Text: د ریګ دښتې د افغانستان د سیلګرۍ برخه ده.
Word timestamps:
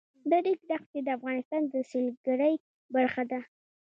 د 0.29 0.31
ریګ 0.45 0.59
دښتې 0.69 0.99
د 1.03 1.09
افغانستان 1.17 1.61
د 1.71 1.75
سیلګرۍ 1.89 2.55
برخه 2.95 3.23
ده. 3.31 3.39